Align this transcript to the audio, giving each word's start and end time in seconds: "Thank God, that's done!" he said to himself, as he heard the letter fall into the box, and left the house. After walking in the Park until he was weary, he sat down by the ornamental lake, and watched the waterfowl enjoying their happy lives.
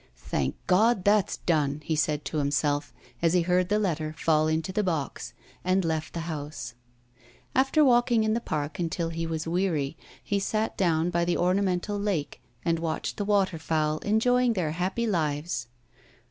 "Thank 0.17 0.55
God, 0.65 1.03
that's 1.05 1.37
done!" 1.37 1.81
he 1.85 1.95
said 1.95 2.25
to 2.25 2.37
himself, 2.39 2.91
as 3.21 3.33
he 3.33 3.43
heard 3.43 3.69
the 3.69 3.77
letter 3.77 4.15
fall 4.17 4.47
into 4.47 4.71
the 4.73 4.81
box, 4.81 5.33
and 5.63 5.85
left 5.85 6.13
the 6.15 6.21
house. 6.21 6.73
After 7.53 7.85
walking 7.85 8.23
in 8.23 8.33
the 8.33 8.41
Park 8.41 8.79
until 8.79 9.09
he 9.09 9.27
was 9.27 9.47
weary, 9.47 9.95
he 10.23 10.39
sat 10.39 10.75
down 10.75 11.11
by 11.11 11.23
the 11.23 11.37
ornamental 11.37 11.99
lake, 11.99 12.41
and 12.65 12.79
watched 12.79 13.17
the 13.17 13.25
waterfowl 13.25 13.99
enjoying 13.99 14.53
their 14.53 14.71
happy 14.71 15.05
lives. 15.05 15.67